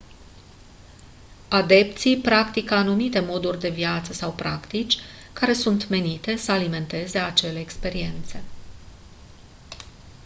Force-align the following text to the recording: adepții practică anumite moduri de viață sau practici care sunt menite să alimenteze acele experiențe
adepții 1.49 2.21
practică 2.21 2.73
anumite 2.73 3.19
moduri 3.19 3.59
de 3.59 3.69
viață 3.69 4.13
sau 4.13 4.31
practici 4.33 4.97
care 5.33 5.53
sunt 5.53 5.87
menite 5.89 6.35
să 6.35 6.51
alimenteze 6.51 7.19
acele 7.19 7.59
experiențe 7.59 8.43